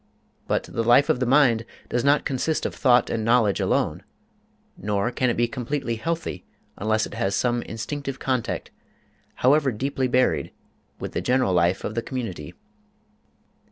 [0.47, 4.03] But the life of the mind does not consist of thought and knowledge alone,
[4.75, 6.43] nor can it be completely healthy
[6.75, 8.71] unless it has some instinctive contact,
[9.35, 10.53] however deeply buried,
[10.97, 12.55] with the general life of the community.